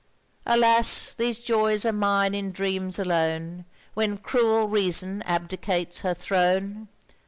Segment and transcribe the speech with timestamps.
[0.47, 1.13] Alas!
[1.13, 6.87] these joys are mine in dreams alone, When cruel Reason abdicates her throne!